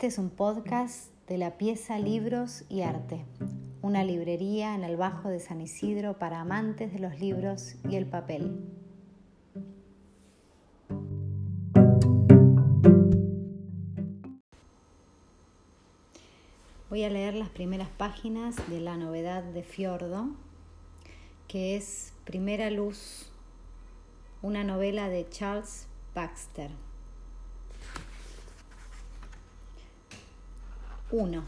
[0.00, 3.26] Este es un podcast de la pieza Libros y Arte,
[3.82, 8.06] una librería en el Bajo de San Isidro para amantes de los libros y el
[8.06, 8.64] papel.
[16.88, 20.30] Voy a leer las primeras páginas de la novedad de Fiordo,
[21.46, 23.30] que es Primera Luz,
[24.40, 26.70] una novela de Charles Baxter.
[31.12, 31.42] 1.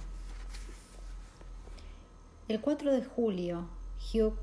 [2.48, 3.68] El 4 de julio,
[4.12, 4.34] Hugh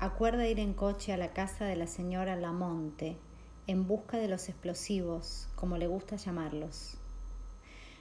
[0.00, 3.16] acuerda ir en coche a la casa de la señora Lamonte
[3.68, 6.96] en busca de los explosivos, como le gusta llamarlos.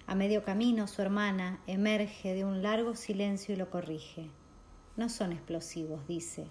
[0.07, 4.31] A medio camino, su hermana emerge de un largo silencio y lo corrige.
[4.97, 6.47] No son explosivos, dice,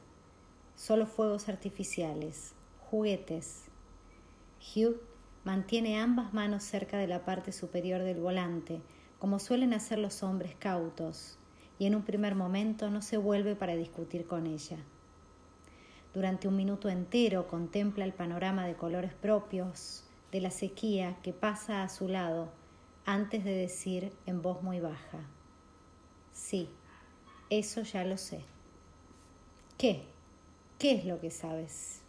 [0.77, 2.53] solo fuegos artificiales,
[2.91, 3.65] juguetes.
[4.61, 5.01] Hugh
[5.43, 8.81] mantiene ambas manos cerca de la parte superior del volante,
[9.23, 11.39] como suelen hacer los hombres cautos,
[11.79, 14.79] y en un primer momento no se vuelve para discutir con ella.
[16.13, 21.85] Durante un minuto entero contempla el panorama de colores propios de la sequía que pasa
[21.85, 22.51] a su lado
[23.05, 25.21] antes de decir en voz muy baja,
[26.33, 26.69] sí,
[27.49, 28.41] eso ya lo sé.
[29.79, 30.03] ¿Qué?
[30.81, 32.01] ¿Qué es lo que sabes?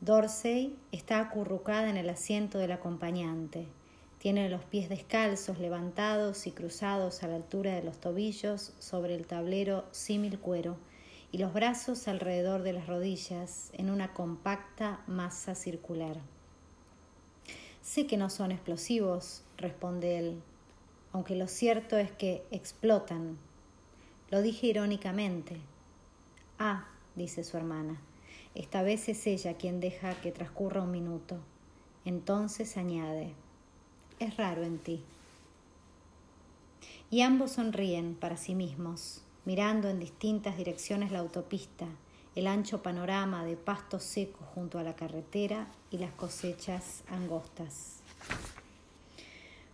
[0.00, 3.66] Dorsey está acurrucada en el asiento del acompañante
[4.20, 9.26] tiene los pies descalzos, levantados y cruzados a la altura de los tobillos sobre el
[9.26, 10.76] tablero símil cuero
[11.32, 16.18] y los brazos alrededor de las rodillas en una compacta masa circular.
[17.80, 20.42] Sé que no son explosivos, responde él,
[21.12, 23.38] aunque lo cierto es que explotan.
[24.30, 25.56] Lo dije irónicamente.
[26.58, 28.02] Ah, dice su hermana,
[28.54, 31.38] esta vez es ella quien deja que transcurra un minuto.
[32.04, 33.32] Entonces añade,
[34.20, 35.02] es raro en ti.
[37.10, 41.86] Y ambos sonríen para sí mismos, mirando en distintas direcciones la autopista,
[42.36, 47.96] el ancho panorama de pasto seco junto a la carretera y las cosechas angostas.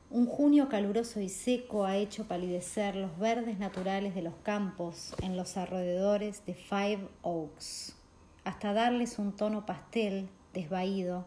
[0.09, 5.37] Un junio caluroso y seco ha hecho palidecer los verdes naturales de los campos en
[5.37, 7.97] los alrededores de Five Oaks,
[8.45, 11.27] hasta darles un tono pastel desvaído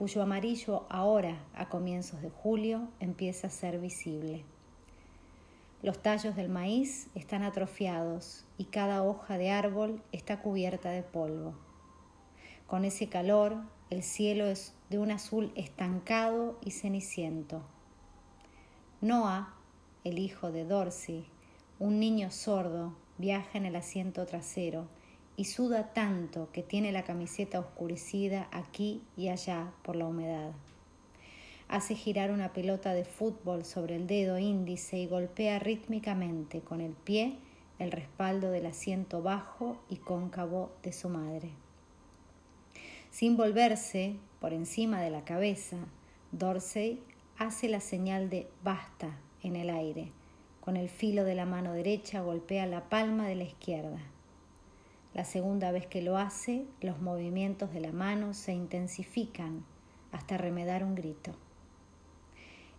[0.00, 4.46] cuyo amarillo ahora, a comienzos de julio, empieza a ser visible.
[5.82, 11.52] Los tallos del maíz están atrofiados y cada hoja de árbol está cubierta de polvo.
[12.66, 13.58] Con ese calor,
[13.90, 17.60] el cielo es de un azul estancado y ceniciento.
[19.02, 19.52] Noah,
[20.04, 21.26] el hijo de Dorsey,
[21.78, 24.88] un niño sordo, viaja en el asiento trasero
[25.40, 30.52] y suda tanto que tiene la camiseta oscurecida aquí y allá por la humedad.
[31.66, 36.92] Hace girar una pelota de fútbol sobre el dedo índice y golpea rítmicamente con el
[36.92, 37.38] pie
[37.78, 41.48] el respaldo del asiento bajo y cóncavo de su madre.
[43.10, 45.78] Sin volverse por encima de la cabeza,
[46.32, 47.02] Dorsey
[47.38, 50.12] hace la señal de basta en el aire.
[50.60, 54.02] Con el filo de la mano derecha golpea la palma de la izquierda.
[55.12, 59.64] La segunda vez que lo hace, los movimientos de la mano se intensifican
[60.12, 61.32] hasta remedar un grito.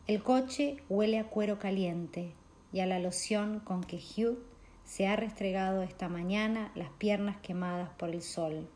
[0.07, 2.33] El coche huele a cuero caliente
[2.71, 4.39] y a la loción con que Hugh
[4.85, 8.67] se ha restregado esta mañana las piernas quemadas por el sol.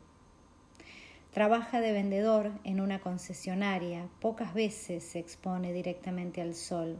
[1.32, 6.98] Trabaja de vendedor en una concesionaria, pocas veces se expone directamente al sol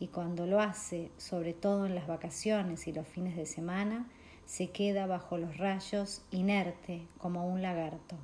[0.00, 4.08] y cuando lo hace, sobre todo en las vacaciones y los fines de semana,
[4.46, 8.16] se queda bajo los rayos inerte como un lagarto.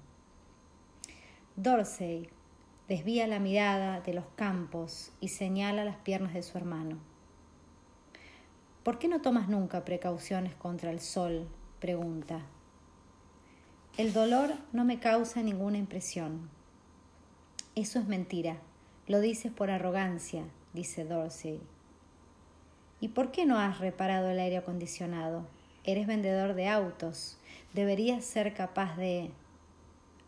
[1.56, 2.30] Dorsey
[2.88, 6.98] desvía la mirada de los campos y señala las piernas de su hermano.
[8.82, 11.48] ¿Por qué no tomas nunca precauciones contra el sol?
[11.80, 12.40] pregunta.
[13.98, 16.48] El dolor no me causa ninguna impresión.
[17.74, 18.58] Eso es mentira.
[19.06, 21.60] Lo dices por arrogancia, dice Dorsey.
[23.00, 25.44] ¿Y por qué no has reparado el aire acondicionado?
[25.84, 27.38] Eres vendedor de autos.
[27.72, 29.30] Deberías ser capaz de...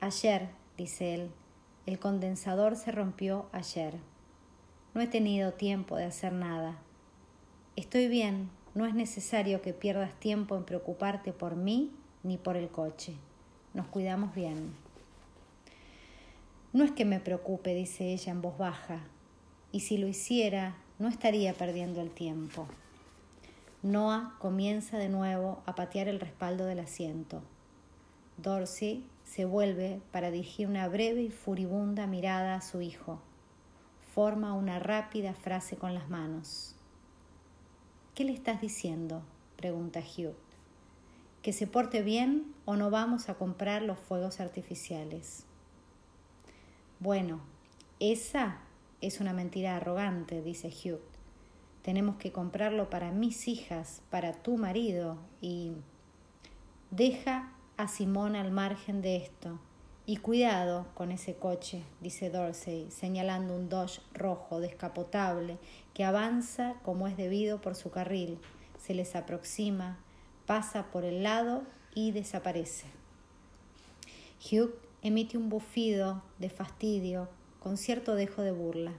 [0.00, 1.30] Ayer, dice él,
[1.86, 3.94] el condensador se rompió ayer.
[4.94, 6.78] No he tenido tiempo de hacer nada.
[7.76, 11.92] Estoy bien, no es necesario que pierdas tiempo en preocuparte por mí
[12.24, 13.14] ni por el coche.
[13.74, 14.74] Nos cuidamos bien.
[16.72, 19.00] No es que me preocupe, dice ella en voz baja,
[19.70, 22.66] y si lo hiciera, no estaría perdiendo el tiempo.
[23.84, 27.42] Noah comienza de nuevo a patear el respaldo del asiento.
[28.38, 33.20] Dorsey se vuelve para dirigir una breve y furibunda mirada a su hijo.
[34.14, 36.76] forma una rápida frase con las manos.
[38.14, 39.22] ¿Qué le estás diciendo?
[39.56, 40.36] pregunta Hugh.
[41.42, 45.44] ¿Que se porte bien o no vamos a comprar los fuegos artificiales?
[47.00, 47.40] Bueno,
[48.00, 48.60] esa
[49.02, 51.13] es una mentira arrogante, dice Hugh.
[51.84, 55.72] Tenemos que comprarlo para mis hijas, para tu marido y...
[56.90, 59.58] Deja a Simón al margen de esto.
[60.06, 65.58] Y cuidado con ese coche, dice Dorsey, señalando un Dodge rojo descapotable
[65.92, 68.38] que avanza como es debido por su carril,
[68.78, 69.98] se les aproxima,
[70.46, 71.64] pasa por el lado
[71.94, 72.86] y desaparece.
[74.40, 77.28] Hugh emite un bufido de fastidio
[77.60, 78.92] con cierto dejo de burla.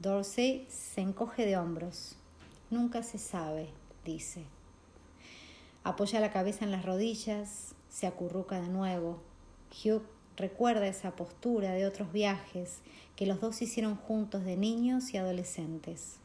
[0.00, 2.16] Dorsey se encoge de hombros.
[2.70, 3.68] Nunca se sabe,
[4.02, 4.46] dice.
[5.84, 9.20] Apoya la cabeza en las rodillas, se acurruca de nuevo.
[9.70, 10.00] Hugh
[10.38, 12.78] recuerda esa postura de otros viajes
[13.14, 16.16] que los dos hicieron juntos de niños y adolescentes.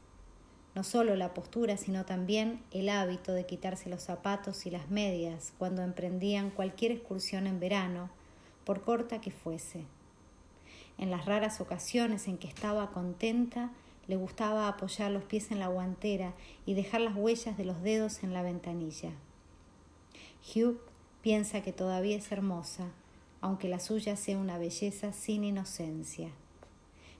[0.73, 5.51] No solo la postura, sino también el hábito de quitarse los zapatos y las medias
[5.57, 8.09] cuando emprendían cualquier excursión en verano,
[8.63, 9.85] por corta que fuese.
[10.97, 13.71] En las raras ocasiones en que estaba contenta,
[14.07, 16.33] le gustaba apoyar los pies en la guantera
[16.65, 19.11] y dejar las huellas de los dedos en la ventanilla.
[20.43, 20.79] Hugh
[21.21, 22.91] piensa que todavía es hermosa,
[23.41, 26.29] aunque la suya sea una belleza sin inocencia.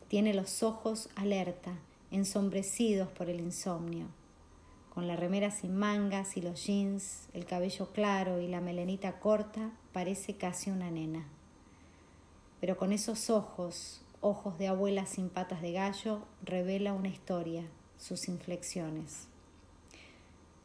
[0.07, 1.73] Tiene los ojos alerta,
[2.11, 4.07] ensombrecidos por el insomnio.
[4.93, 9.71] Con la remera sin mangas y los jeans, el cabello claro y la melenita corta,
[9.91, 11.25] parece casi una nena.
[12.59, 17.63] Pero con esos ojos, ojos de abuela sin patas de gallo, revela una historia,
[17.97, 19.27] sus inflexiones.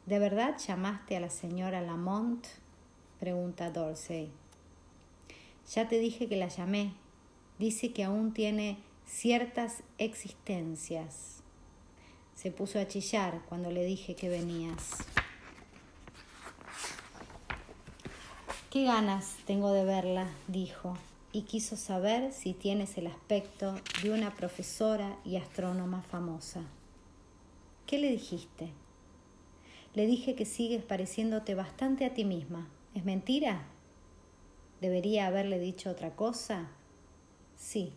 [0.06, 2.46] ¿De verdad llamaste a la señora Lamont?
[3.18, 4.30] pregunta Dorsey.
[5.72, 6.94] Ya te dije que la llamé.
[7.58, 11.42] Dice que aún tiene ciertas existencias.
[12.34, 15.04] Se puso a chillar cuando le dije que venías.
[18.70, 20.96] Qué ganas tengo de verla, dijo,
[21.32, 26.62] y quiso saber si tienes el aspecto de una profesora y astrónoma famosa.
[27.86, 28.70] ¿Qué le dijiste?
[29.94, 32.68] Le dije que sigues pareciéndote bastante a ti misma.
[32.94, 33.62] ¿Es mentira?
[34.80, 36.68] ¿Debería haberle dicho otra cosa?
[37.56, 37.92] Sí.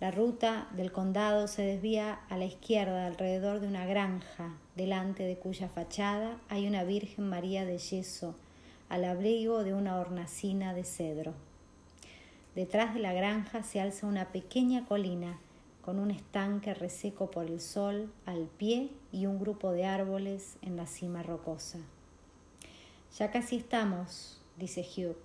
[0.00, 5.36] La ruta del condado se desvía a la izquierda alrededor de una granja, delante de
[5.36, 8.34] cuya fachada hay una Virgen María de yeso,
[8.88, 11.34] al abrigo de una hornacina de cedro.
[12.54, 15.38] Detrás de la granja se alza una pequeña colina
[15.82, 20.76] con un estanque reseco por el sol al pie y un grupo de árboles en
[20.76, 21.78] la cima rocosa.
[23.18, 25.16] Ya casi estamos, dice Hugh.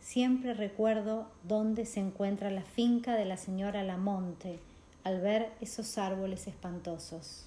[0.00, 4.58] Siempre recuerdo dónde se encuentra la finca de la señora Lamonte
[5.04, 7.46] al ver esos árboles espantosos.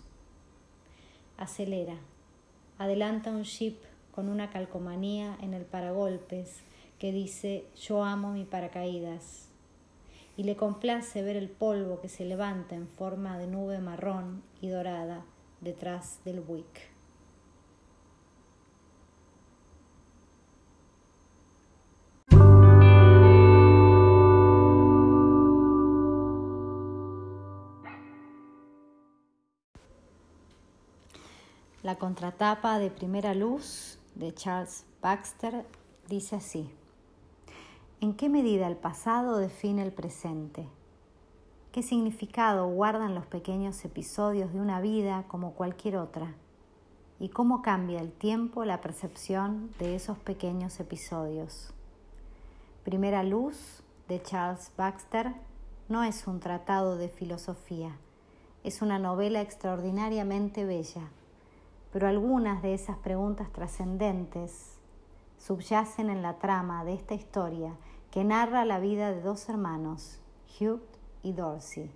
[1.37, 1.97] Acelera.
[2.77, 3.77] Adelanta un jeep
[4.13, 6.61] con una calcomanía en el paragolpes
[7.03, 9.49] que dice Yo amo mi paracaídas
[10.37, 14.69] y le complace ver el polvo que se levanta en forma de nube marrón y
[14.69, 15.25] dorada
[15.59, 16.93] detrás del Buick.
[31.81, 35.65] La contratapa de Primera Luz de Charles Baxter
[36.07, 36.71] dice así.
[38.03, 40.67] ¿En qué medida el pasado define el presente?
[41.71, 46.33] ¿Qué significado guardan los pequeños episodios de una vida como cualquier otra?
[47.17, 51.71] ¿Y cómo cambia el tiempo la percepción de esos pequeños episodios?
[52.83, 55.31] Primera Luz de Charles Baxter
[55.87, 57.95] no es un tratado de filosofía,
[58.65, 61.07] es una novela extraordinariamente bella,
[61.93, 64.72] pero algunas de esas preguntas trascendentes
[65.45, 67.75] subyacen en la trama de esta historia
[68.11, 70.19] que narra la vida de dos hermanos,
[70.57, 70.81] Hugh
[71.21, 71.91] y Dorsey.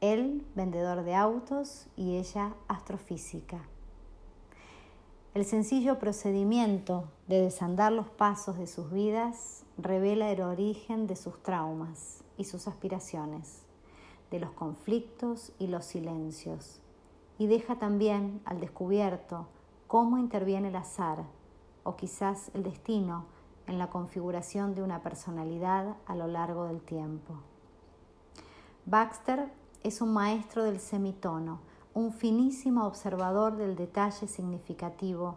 [0.00, 3.60] Él, vendedor de autos, y ella, astrofísica.
[5.34, 11.40] El sencillo procedimiento de desandar los pasos de sus vidas revela el origen de sus
[11.44, 13.62] traumas y sus aspiraciones,
[14.32, 16.80] de los conflictos y los silencios,
[17.38, 19.46] y deja también al descubierto
[19.86, 21.24] cómo interviene el azar
[21.84, 23.26] o quizás el destino
[23.66, 27.34] en la configuración de una personalidad a lo largo del tiempo.
[28.86, 29.50] Baxter
[29.82, 31.60] es un maestro del semitono,
[31.94, 35.36] un finísimo observador del detalle significativo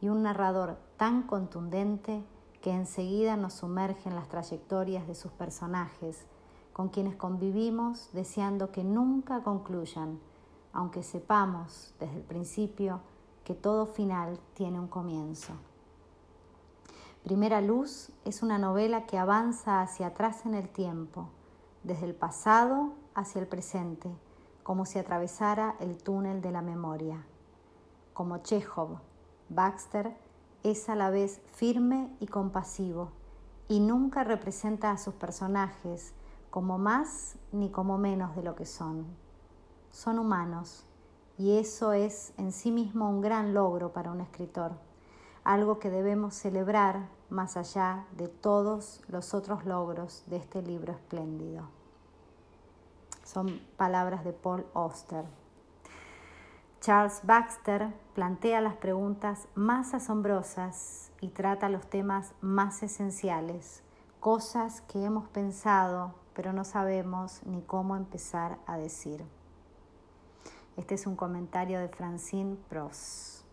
[0.00, 2.22] y un narrador tan contundente
[2.60, 6.26] que enseguida nos sumerge en las trayectorias de sus personajes,
[6.72, 10.18] con quienes convivimos deseando que nunca concluyan,
[10.72, 13.00] aunque sepamos desde el principio
[13.44, 15.52] que todo final tiene un comienzo.
[17.24, 21.30] Primera Luz es una novela que avanza hacia atrás en el tiempo,
[21.82, 24.14] desde el pasado hacia el presente,
[24.62, 27.24] como si atravesara el túnel de la memoria.
[28.12, 28.98] Como Chekhov,
[29.48, 30.14] Baxter
[30.64, 33.12] es a la vez firme y compasivo
[33.68, 36.12] y nunca representa a sus personajes
[36.50, 39.06] como más ni como menos de lo que son.
[39.92, 40.84] Son humanos
[41.38, 44.72] y eso es en sí mismo un gran logro para un escritor,
[45.44, 51.68] algo que debemos celebrar más allá de todos los otros logros de este libro espléndido.
[53.22, 55.24] Son palabras de Paul Auster.
[56.80, 63.82] Charles Baxter plantea las preguntas más asombrosas y trata los temas más esenciales,
[64.20, 69.24] cosas que hemos pensado pero no sabemos ni cómo empezar a decir.
[70.76, 73.43] Este es un comentario de Francine Pross.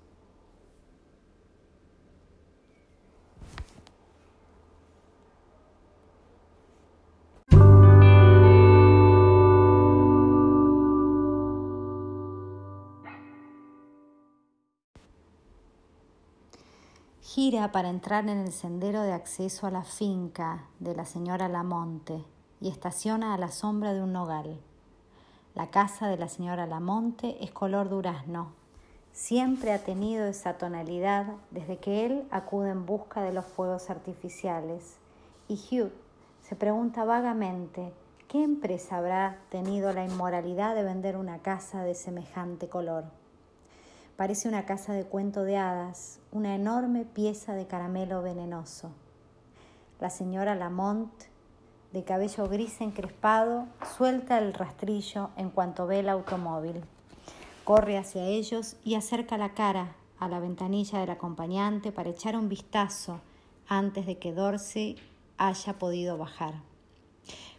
[17.51, 22.23] Para entrar en el sendero de acceso a la finca de la señora Lamonte
[22.61, 24.57] y estaciona a la sombra de un nogal.
[25.53, 28.53] La casa de la señora Lamonte es color durazno.
[29.11, 34.95] Siempre ha tenido esa tonalidad desde que él acude en busca de los fuegos artificiales.
[35.49, 35.91] Y Hugh
[36.41, 37.91] se pregunta vagamente
[38.29, 43.20] qué empresa habrá tenido la inmoralidad de vender una casa de semejante color.
[44.15, 48.91] Parece una casa de cuento de hadas, una enorme pieza de caramelo venenoso.
[49.99, 51.11] La señora Lamont,
[51.91, 56.83] de cabello gris encrespado, suelta el rastrillo en cuanto ve el automóvil.
[57.63, 62.47] Corre hacia ellos y acerca la cara a la ventanilla del acompañante para echar un
[62.47, 63.21] vistazo
[63.67, 64.97] antes de que Dorsey
[65.37, 66.55] haya podido bajar.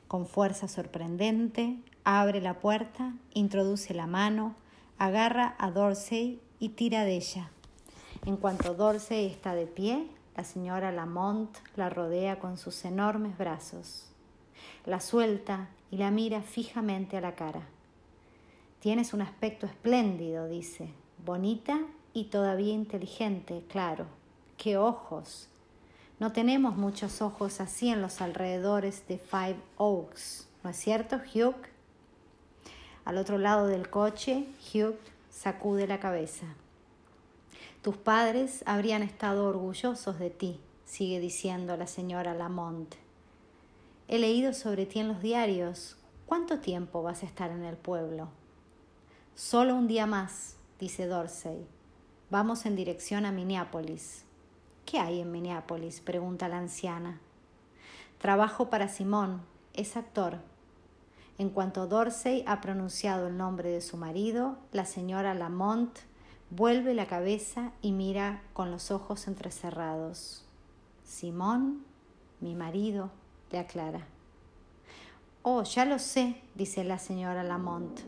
[0.06, 4.54] Con fuerza sorprendente, abre la puerta, introduce la mano,
[5.02, 7.50] agarra a Dorsey y tira de ella.
[8.24, 10.06] En cuanto Dorsey está de pie,
[10.36, 14.12] la señora Lamont la rodea con sus enormes brazos.
[14.86, 17.62] La suelta y la mira fijamente a la cara.
[18.78, 20.92] Tienes un aspecto espléndido, dice,
[21.26, 21.80] bonita
[22.12, 24.06] y todavía inteligente, claro.
[24.56, 25.48] ¡Qué ojos!
[26.20, 31.71] No tenemos muchos ojos así en los alrededores de Five Oaks, ¿no es cierto, Hugh?
[33.04, 34.96] Al otro lado del coche, Hugh
[35.30, 36.46] sacude la cabeza.
[37.82, 42.94] Tus padres habrían estado orgullosos de ti, sigue diciendo la señora Lamont.
[44.06, 45.96] He leído sobre ti en los diarios.
[46.26, 48.28] ¿Cuánto tiempo vas a estar en el pueblo?
[49.34, 51.66] Solo un día más, dice Dorsey.
[52.30, 54.24] Vamos en dirección a Minneapolis.
[54.86, 56.00] ¿Qué hay en Minneapolis?
[56.00, 57.20] pregunta la anciana.
[58.18, 59.42] Trabajo para Simón,
[59.74, 60.38] es actor.
[61.38, 65.98] En cuanto Dorsey ha pronunciado el nombre de su marido, la señora Lamont
[66.50, 70.44] vuelve la cabeza y mira con los ojos entrecerrados.
[71.04, 71.84] Simón,
[72.40, 73.10] mi marido,
[73.50, 74.06] le aclara.
[75.42, 78.00] Oh, ya lo sé, dice la señora Lamont.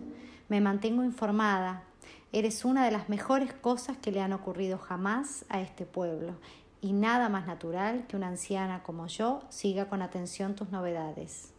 [0.49, 1.85] Me mantengo informada.
[2.31, 6.35] Eres una de las mejores cosas que le han ocurrido jamás a este pueblo,
[6.83, 11.54] y nada más natural que una anciana como yo siga con atención tus novedades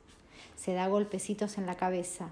[0.56, 2.30] se da golpecitos en la cabeza.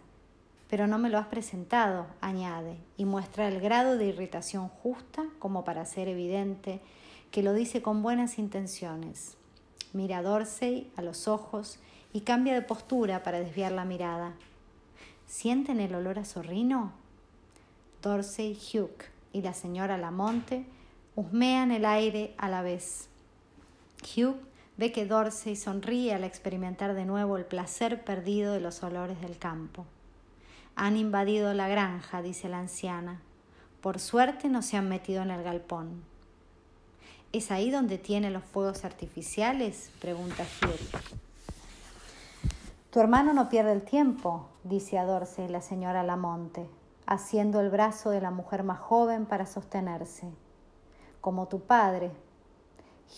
[0.70, 5.64] Pero no me lo has presentado, añade, y muestra el grado de irritación justa como
[5.64, 6.82] para ser evidente
[7.32, 9.38] que lo dice con buenas intenciones.
[9.92, 11.80] Mira a Dorsey a los ojos
[12.14, 14.34] y cambia de postura para desviar la mirada.
[15.28, 16.92] ¿Sienten el olor a zorrino?
[18.02, 20.66] Dorsey, Hugh y la señora Lamonte
[21.16, 23.10] husmean el aire a la vez.
[24.02, 24.36] Hugh
[24.78, 29.38] Ve que Dorsey sonríe al experimentar de nuevo el placer perdido de los olores del
[29.38, 29.86] campo.
[30.76, 33.22] Han invadido la granja, dice la anciana.
[33.82, 36.04] Por suerte no se han metido en el galpón.
[37.32, 39.92] ¿Es ahí donde tiene los fuegos artificiales?
[40.00, 41.00] pregunta Hugh.
[42.90, 46.68] Tu hermano no pierde el tiempo, dice a Dorsey la señora Lamonte,
[47.08, 50.28] haciendo el brazo de la mujer más joven para sostenerse.
[51.20, 52.12] Como tu padre,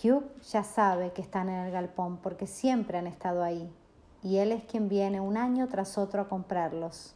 [0.02, 3.72] Hugh ya sabe que están en el galpón porque siempre han estado ahí
[4.22, 7.14] y él es quien viene un año tras otro a comprarlos.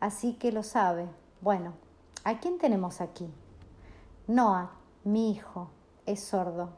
[0.00, 1.06] Así que lo sabe.
[1.40, 1.74] Bueno,
[2.24, 3.30] ¿a quién tenemos aquí?
[4.26, 4.70] Noah,
[5.04, 5.70] mi hijo,
[6.06, 6.70] es sordo.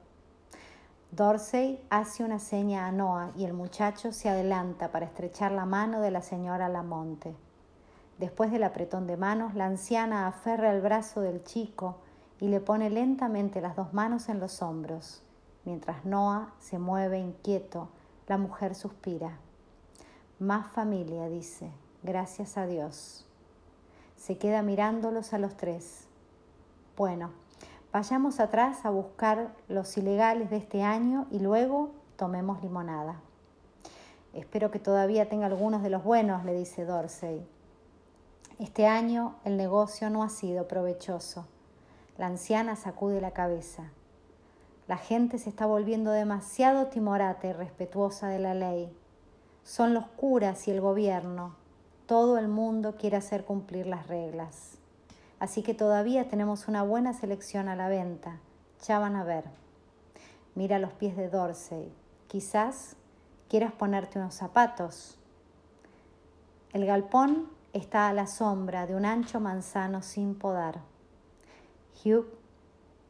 [1.10, 6.00] Dorsey hace una seña a Noah y el muchacho se adelanta para estrechar la mano
[6.00, 7.34] de la señora Lamonte.
[8.18, 11.98] Después del apretón de manos, la anciana aferra el brazo del chico
[12.40, 15.22] y le pone lentamente las dos manos en los hombros.
[15.68, 17.90] Mientras Noah se mueve inquieto,
[18.26, 19.38] la mujer suspira.
[20.38, 21.70] Más familia, dice,
[22.02, 23.26] gracias a Dios.
[24.16, 26.08] Se queda mirándolos a los tres.
[26.96, 27.32] Bueno,
[27.92, 33.20] Vayamos atrás a buscar los ilegales de este año y luego tomemos limonada.
[34.32, 37.46] Espero que todavía tenga algunos de los buenos, le dice Dorsey.
[38.58, 41.46] Este año el negocio no ha sido provechoso.
[42.18, 43.90] La anciana sacude la cabeza.
[44.88, 48.90] La gente se está volviendo demasiado timorata y respetuosa de la ley.
[49.62, 51.54] Son los curas y el gobierno.
[52.06, 54.78] Todo el mundo quiere hacer cumplir las reglas.
[55.40, 58.40] Así que todavía tenemos una buena selección a la venta.
[58.86, 59.44] Ya van a ver.
[60.54, 61.92] Mira los pies de Dorsey.
[62.26, 62.96] Quizás
[63.50, 65.18] quieras ponerte unos zapatos.
[66.72, 70.80] El galpón está a la sombra de un ancho manzano sin podar.
[72.02, 72.37] Hugh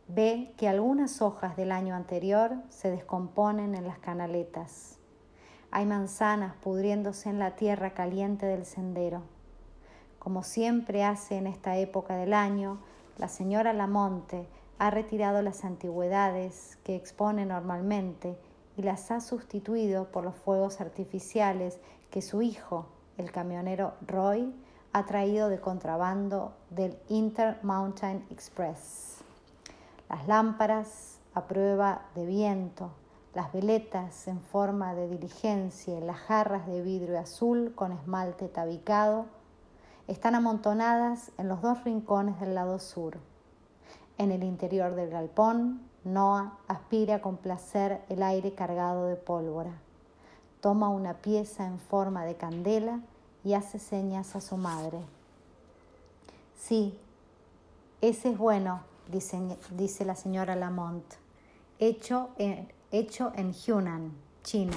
[0.08, 4.98] ve que algunas hojas del año anterior se descomponen en las canaletas.
[5.70, 9.22] Hay manzanas pudriéndose en la tierra caliente del sendero.
[10.18, 12.78] Como siempre hace en esta época del año,
[13.18, 14.48] la señora Lamonte
[14.78, 18.38] ha retirado las antigüedades que expone normalmente
[18.76, 22.86] y las ha sustituido por los fuegos artificiales que su hijo,
[23.18, 24.54] el camionero Roy,
[24.92, 29.17] ha traído de contrabando del Intermountain Express.
[30.08, 32.90] Las lámparas a prueba de viento,
[33.34, 39.26] las veletas en forma de diligencia las jarras de vidrio azul con esmalte tabicado
[40.06, 43.18] están amontonadas en los dos rincones del lado sur.
[44.16, 49.72] En el interior del galpón, Noah aspira con placer el aire cargado de pólvora.
[50.62, 53.00] Toma una pieza en forma de candela
[53.44, 55.00] y hace señas a su madre.
[56.56, 56.98] Sí,
[58.00, 61.04] ese es bueno, dice, la señora Lamont,
[61.78, 64.76] hecho en, hecho en Hunan, China.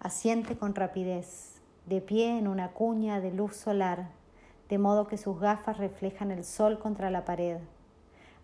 [0.00, 4.10] Asiente con rapidez de pie en una cuña de luz solar,
[4.68, 7.58] de modo que sus gafas reflejan el sol contra la pared.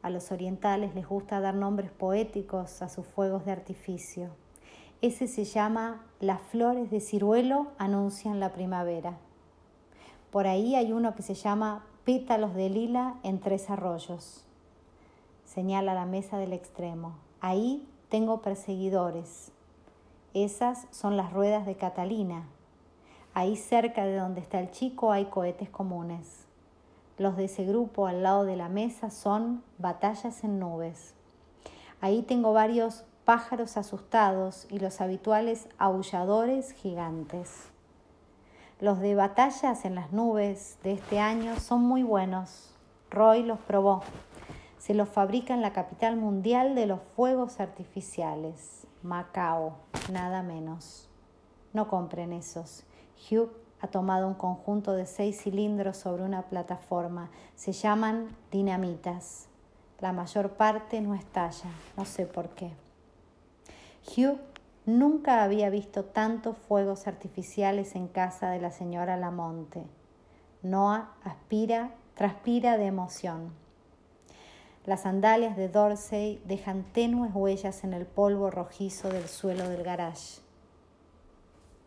[0.02, 4.30] A los orientales les gusta dar nombres poéticos a sus fuegos de artificio.
[5.00, 9.18] Ese se llama Las flores de ciruelo anuncian la primavera.
[10.30, 14.47] Por ahí hay uno que se llama Pétalos de lila en tres arroyos.
[15.58, 17.14] Señala la mesa del extremo.
[17.40, 19.50] Ahí tengo perseguidores.
[20.32, 22.44] Esas son las ruedas de Catalina,
[23.34, 26.46] Ahí cerca de donde está el chico hay cohetes comunes.
[27.18, 31.14] Los de ese grupo al lado de la mesa son batallas en nubes.
[32.00, 37.64] Ahí tengo varios pájaros asustados y los habituales aulladores gigantes.
[38.78, 42.72] Los de batallas en las nubes de este año son muy buenos.
[43.10, 44.04] Roy los probó.
[44.78, 49.76] Se los fabrica en la capital mundial de los fuegos artificiales, Macao,
[50.12, 51.08] nada menos.
[51.72, 52.84] No compren esos.
[53.30, 57.30] Hugh ha tomado un conjunto de seis cilindros sobre una plataforma.
[57.54, 59.48] Se llaman dinamitas.
[60.00, 62.72] La mayor parte no estalla, no sé por qué.
[64.16, 64.38] Hugh
[64.86, 69.84] nunca había visto tantos fuegos artificiales en casa de la señora Lamonte.
[70.62, 73.52] Noah aspira, transpira de emoción.
[74.88, 80.40] Las sandalias de Dorsey dejan tenues huellas en el polvo rojizo del suelo del garage.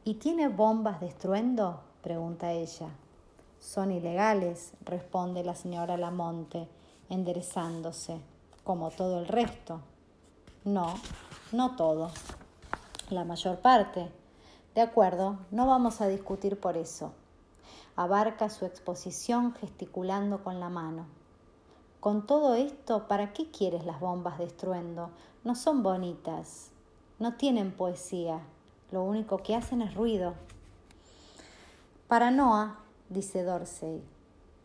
[0.03, 1.81] ¿Y tiene bombas de estruendo?
[2.03, 2.89] pregunta ella.
[3.59, 6.67] Son ilegales, responde la señora Lamonte,
[7.09, 8.21] enderezándose,
[8.63, 9.81] como todo el resto.
[10.63, 10.93] No,
[11.51, 12.11] no todo.
[13.09, 14.11] La mayor parte.
[14.75, 17.13] De acuerdo, no vamos a discutir por eso.
[17.95, 21.20] Abarca su exposición gesticulando con la mano.
[22.01, 25.11] Con todo esto, ¿para qué quieres las bombas de estruendo?
[25.43, 26.71] No son bonitas,
[27.19, 28.41] no tienen poesía,
[28.89, 30.33] lo único que hacen es ruido.
[32.07, 34.03] Para Noah, dice Dorsey,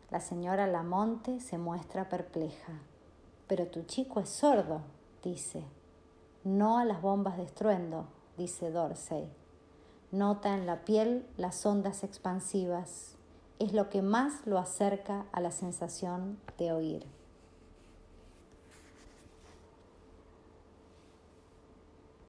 [0.09, 2.73] la señora Lamonte se muestra perpleja.
[3.47, 4.81] Pero tu chico es sordo,
[5.23, 5.63] dice.
[6.43, 9.29] No a las bombas de estruendo, dice Dorsey.
[10.11, 13.15] Nota en la piel las ondas expansivas.
[13.59, 17.16] Es lo que más lo acerca a la sensación de oír.